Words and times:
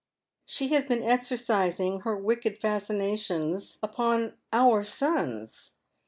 She 0.47 0.69
has 0.69 0.85
been 0.87 1.03
exercising 1.03 1.99
her 1.99 2.17
wicked 2.17 2.57
fascinations 2.57 3.77
upon 3.83 4.35
our 4.51 4.83
sons. 4.83 5.73